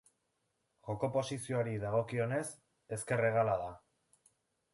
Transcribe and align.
Joko 0.87 1.09
posizioari 1.17 1.75
dagokionez, 1.83 2.41
ezker-hegala 2.99 3.55
da. 3.67 3.71